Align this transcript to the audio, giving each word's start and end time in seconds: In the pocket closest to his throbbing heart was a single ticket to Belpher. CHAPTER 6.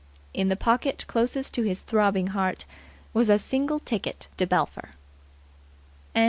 In 0.33 0.49
the 0.49 0.55
pocket 0.55 1.05
closest 1.05 1.53
to 1.53 1.61
his 1.61 1.81
throbbing 1.81 2.29
heart 2.33 2.65
was 3.13 3.29
a 3.29 3.37
single 3.37 3.77
ticket 3.77 4.29
to 4.37 4.47
Belpher. 4.47 4.95
CHAPTER 6.13 6.19
6. 6.19 6.19